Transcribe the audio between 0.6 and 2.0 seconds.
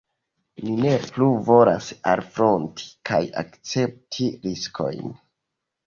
Ni ne plu volas